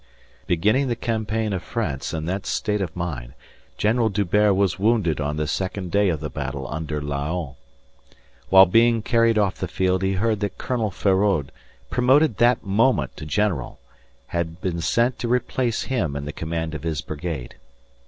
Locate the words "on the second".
5.21-5.91